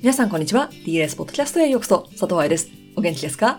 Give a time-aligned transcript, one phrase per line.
[0.00, 0.70] 皆さんこんにちは。
[0.86, 2.06] DLS ポッドキャストへようこそ。
[2.12, 2.70] 佐藤愛です。
[2.94, 3.58] お元気ですか？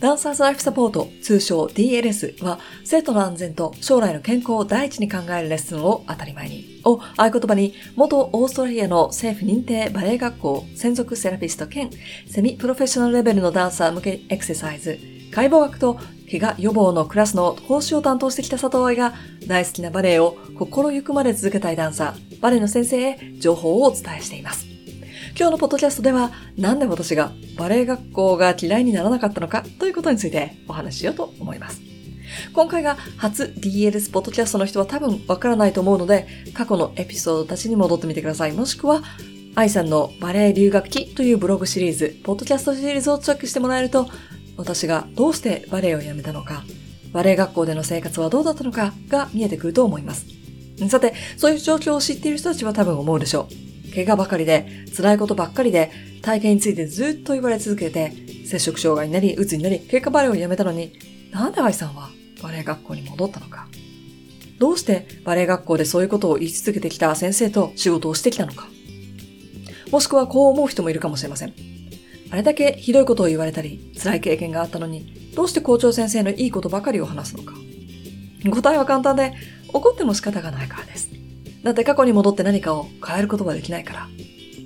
[0.00, 11.88] ダンサーズライフサポート、通称 DLS は、生徒の安全と将来の健康を第一に考えるレッスンを当たり前に、を合言葉に、元オーストラリアの政府認定バレエ学校専属セラピスト兼、
[12.26, 14.98] セミプロフェッショナルレベルのダンサー向けエクササイズ、
[15.30, 19.14] 解剖学と怪我予防のクラスの講師を担当してきた佐藤愛が、
[19.46, 24.75] 大好きなバレエを心ゆくまで続けたいダンサー、バレエの先生へ情報をお伝えしています。
[25.38, 31.82] 今日のポッドキャストでは、なんで私がバレエ学校が嫌いにならなかったのかということについてお話ししようと思います。
[32.54, 38.52] 今回が初 DLS ポッドキャストの人は多分わからないと思うので、過去のエピソードたちに戻ってみてください。
[38.52, 39.02] もしくは、
[39.54, 44.08] 愛さんのバレエ留学期というブログシリーズ、ポッドキャストシリーズをチェックしてもらえると、
[44.56, 46.64] 私がどうしてバレエを辞めたのか、
[47.12, 50.24] バレエ学校での生活はどうだったのかが見えてくると思います。
[50.88, 53.66] さて、そういう状況を知っている人たちは多分思うでしょう。
[53.96, 58.12] 怪我ばかりで、辛いことばっかりで、体験についてずっと言われ続けて、
[58.44, 60.92] 摂食障害になり、鬱になり、結果バレエをやめたのに、
[61.32, 62.10] なんで愛さんは
[62.42, 63.66] バレエ学校に戻ったのか？
[64.58, 68.68] どうしてバレエ学校でそういうことを言い続けてきた先生と仕事をしてきたのか？
[69.90, 71.54] もしくはこう思う人もいるかもしれません。
[72.30, 77.54] あれだけひどいことを言われたり、辛い経験があったのに、どうして校長先生のいいことばかりを話すのか？
[78.50, 79.32] 答えは簡単で、
[79.72, 81.10] 怒っても仕方がないからです。
[81.66, 84.08] だって過去に戻って何かを変えることができないから。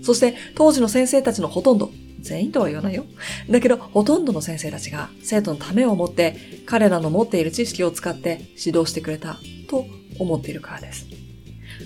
[0.03, 3.07] そして当時の先生たちのほとんど、全員とは言わないよ。
[3.49, 9.39] だけど、ほとんどの先生たちが生徒のためを思って彼らの持っている知識を使って指導してくれた
[9.71, 9.87] と
[10.19, 11.07] 思っているからです。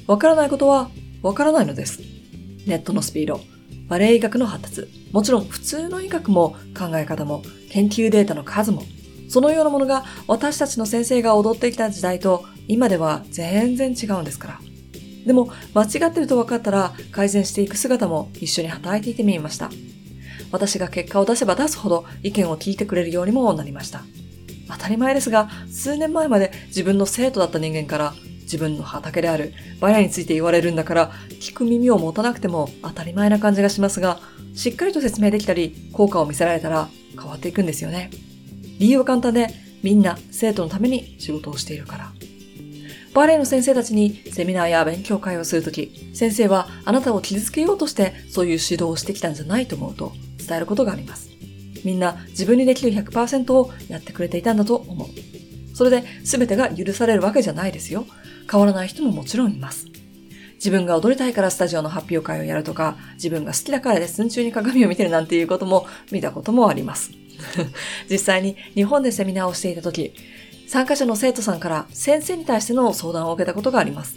[0.08, 0.90] わからないことは
[1.22, 2.00] わからないのです。
[2.66, 3.40] ネットのスピード、
[3.86, 8.82] バレエ医学の発達、もちろん普通の医学も考え方も研究データの数も、
[9.28, 14.73] そのようなものが私たちの先生が踊ってきた時代と今では全然違うんですから。
[15.26, 19.70] でも、間違ってると分かったら改善していく姿も一緒に働いていてみました。
[20.52, 24.02] 私が結果を出せば出すほど意見を聞いてくれるようにもなりました。
[24.68, 31.10] 当たり前ですが、数年前まで自分の生徒だった人間から自分の畑であるバヤについて言われるんだから
[31.40, 34.20] 聞く耳を持たなくても当たり前な感じがしますが、
[34.54, 38.10] しっかりと説明できたり効果を見せられたら変わっていくんですよね。
[38.78, 39.48] 理由は簡単で
[39.82, 42.13] みんな生徒のために仕事をしているから。
[43.14, 51.30] バレエの先生たちにセミナーや勉強会をするとき、先生はあなたを傷つけようとしてそういう指導をしてきたんじゃないと思うと伝えることがあります。
[51.84, 55.08] みんな自分にできる100%をやってくれていたんだと思う。
[55.76, 58.04] それで全てが許されるわけじゃないですよ。
[58.50, 59.86] 変わらない人ももちろんいます。
[60.56, 67.12] 自分が踊りたいからスタジオの発表会をやるとか、自分が好きだからレッスン中に鏡を見てるなんていうことも見たこともあります。
[68.10, 70.12] 実際に日本でセミナーをしていた時、
[70.66, 74.16] 参加者の生徒さんから先生に対しての相談を受けたことがあります。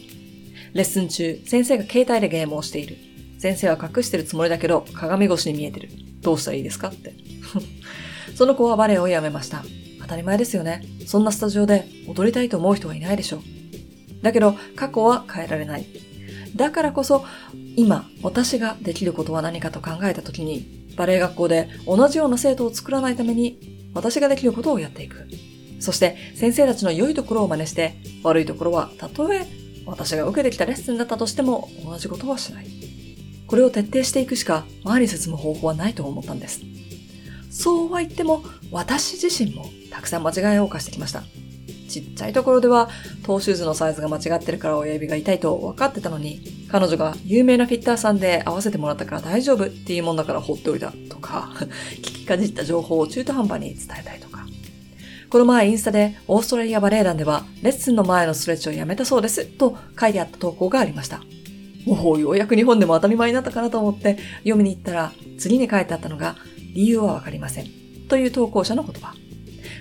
[0.73, 2.97] レッスン中、先生が携帯でゲームをしている。
[3.39, 5.89] 先生は隠してるつもりだけど、鏡越しに見えてる。
[6.21, 6.89] どうしたらいいですか？
[6.89, 7.13] って。
[8.35, 9.63] その子はバレエをやめました。
[10.01, 10.83] 当たり前ですよね。
[11.05, 13.41] そんなスタジオで踊りたいと思う人はいないでしょう。
[14.23, 15.85] だけど、過去は変えられない。
[16.55, 17.23] だからこそ、
[17.75, 25.27] 今、私ができることは何かと考えたときに、バレエ学校で同じような生徒を作らないために、私ができることをやっていく。
[25.79, 29.45] そして先生たちの良いところを真似して、悪いところはたとえ
[29.85, 32.67] 私が受けてきたレッスンだったとしても同じことはしない。
[33.47, 36.61] これを徹底していくしか前に進む方法はないと思ったんです。
[37.49, 41.23] そうは言っても私自身もたくさん間違いを犯してきました。
[41.87, 42.89] ちっちゃいところでは、
[43.23, 51.51] トーシューズのサイズが間違ってるから親指が痛いと分かってたのに、彼女が有名なフィッターさんで合わせてもらったから大丈夫っていうもんだから放っておいたとか、
[51.97, 54.45] 聞きかじった情報を中途半端に伝えたりとか。
[55.29, 61.21] この前インスタでオーストラリアバレエ団ではレッスンの前のストレッチをやめたそうですと書いてあった投稿がありました。
[61.85, 66.35] もうようやく日本でも当たり前になったかなと思って読みに行ったら次に書いてあったのが
[66.75, 67.67] 理由はわかりません
[68.09, 69.13] という投稿者の言葉。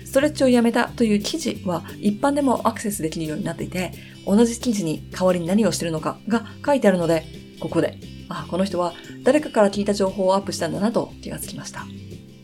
[0.07, 3.91] ストレッチをやめたという記事は一般でもアクセスできるようになっていて
[4.25, 7.25] 同じ記事に代わりに何をしてるのかが書いてあるので
[7.59, 7.99] ここで
[8.29, 8.93] あ、この人は
[9.23, 11.85] 誰かから聞いた情報をアップしたんだなと気がつきました。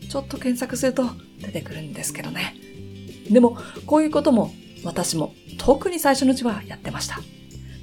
[0.10, 1.06] ちょっと検索すると
[1.39, 2.56] 出てくるんですけどね。
[3.30, 4.51] でも、こういうことも
[4.83, 7.19] 私も特に最初のうちはやってました。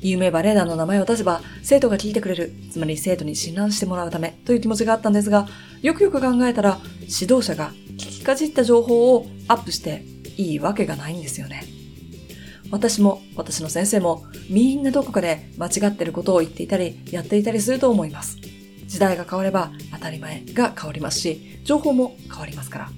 [0.00, 5.46] 有名バレエ団の名前を出せば生徒が聞いてくれる、つまり生徒に診断してもらうためという気持ちがあったんですが、
[5.82, 7.72] よくよく考えたら指導者が
[8.20, 10.04] きかじった情報をアップして
[10.36, 11.64] いいわけがないんですよね。
[12.70, 18.36] 私も私の先生もみんなどこかで間違ってることを言っていたりやっていたりすると思います。
[18.86, 22.90] 時代が変われば当たり前が変わりますし、情報も変わりますから。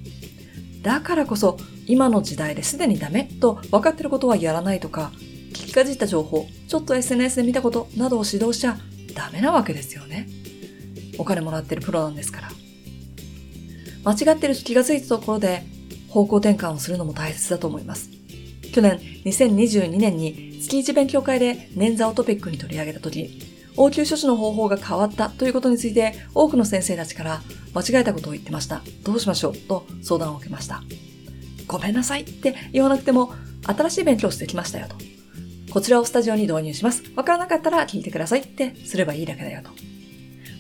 [0.82, 5.12] だからこそ今の時代ですでにダメと分かってることはやらないとか、
[5.50, 8.76] 聞きかじった情報、ちょっと SNS で見たことなどを指導しちゃ
[9.14, 10.28] ダメなわけですよね。
[11.16, 12.62] お金もらってるプロなんですから。
[14.04, 15.62] 間違ってる気がついたところで
[16.08, 18.10] 方向転換をするのも大切だと思います。
[18.72, 23.38] 去年2022年に月1勉強会で捻挫をトピックに取り上げた時、
[23.76, 27.43] 応急処置の方法が変わったということについて多くの先生たちから
[27.75, 28.82] 間違えたことを言ってました。
[29.02, 29.56] どうしましょう？
[29.56, 30.82] と相談を受けました。
[31.66, 33.32] ごめんなさいって言わなくても
[33.66, 34.96] 新しい勉強をしてきましたよと。
[35.72, 37.02] こちらをスタジオに導入します。
[37.16, 39.70] わからなかったら聞いてくださいってすればいいだけだよと。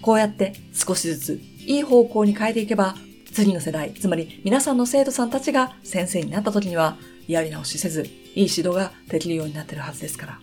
[0.00, 2.96] こうやって少しずついい方向に変えていけば、
[3.32, 6.96] 次の世代、つまり皆さんの生徒さんたちが先生になった時には、
[7.26, 10.38] やり直しせず、いい指導ができるようになってるはずですから。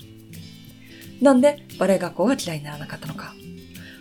[1.22, 3.34] なんでバレエ学校が嫌いにならなかったのか。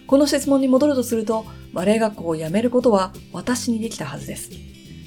[0.06, 1.44] この質問に戻るとすると、
[1.74, 4.50] バレエ学校を辞めることは私にできたはずです。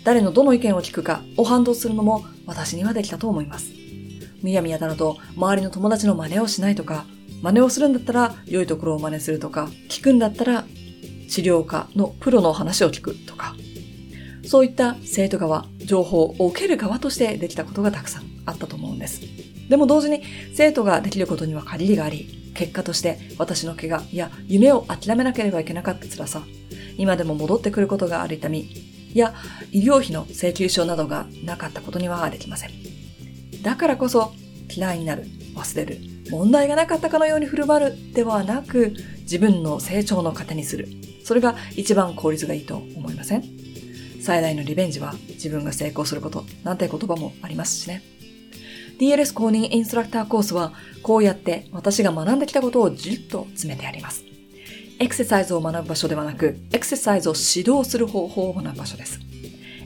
[0.03, 3.71] 誰のどの意見を聞くかを反動するのも私にはできたと思います。
[4.43, 7.05] むやみやたらと周りの友達の真似をしないとか、
[7.41, 10.65] 真似をするんだったら良いところを真似するとか、聞くんだったら
[11.29, 13.55] 治療科のプロの話を聞くとか、
[14.45, 19.21] そういった生徒側、情報を受ける側としてできたことがたくさんあったと思うんです。
[19.69, 20.23] でも同時に
[20.53, 26.43] 生徒ができることには限りがあり、結果として私の怪我や夢を諦めなければいけなかった辛さ、
[26.97, 28.69] 今でも戻ってくることがある痛み、
[29.13, 29.33] や
[29.71, 32.71] 医療費の請求書などがなかったことにはできません。
[33.61, 34.33] だからこそ
[34.69, 35.99] 嫌いになる、忘れる、
[36.29, 40.88] 問題がなかったかのように振る舞うではなく、自分の成長の糧にする。
[41.23, 43.43] それが一番効率がいいと思いません？
[44.21, 48.01] 最大のリベンジは自分が成功することなんて言葉もありますしね。
[49.00, 54.23] DLS 公認インストラクターコースはこうやって私が学んできたことをじっと詰めてあります。
[55.00, 59.19] エクササイズを学ぶ場所ではなく、エクササイズを指導する方法を学ぶ場所です。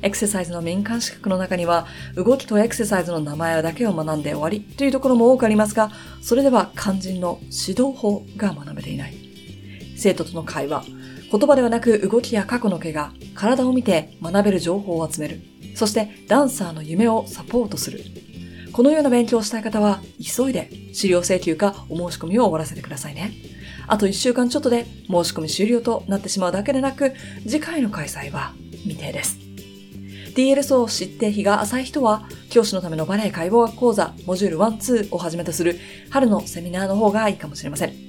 [0.02, 5.90] エクササイズの民間資格の中には、動きとエクササイズの名前だけを学んで終わりというところも多くありますが、
[6.22, 9.16] それでは肝心の指導法が学べていない。
[9.96, 10.84] 生徒との会話、
[11.32, 15.42] 言葉ではなく動きや過去の怪我、体を見て学べる情報を集める。
[15.76, 18.02] そしてダンサーの夢をサポートする。
[18.72, 23.32] このような勉強をしたい方は、急いで資料請求かお申し込みを終わらせてくださいね。
[23.88, 27.14] あと1週間ちょっとで申し込み終了となってしまうだけでなく、
[27.44, 29.38] 次回の開催は未定です。
[30.36, 35.80] DLS を知って日が浅い人は、教師のためのバレエ解剖学講座、モジュール1、2をはじめとする
[36.10, 38.05] 春のセミナーの方がいいかもしれません。